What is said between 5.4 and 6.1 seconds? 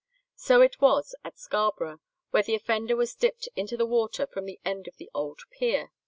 pier.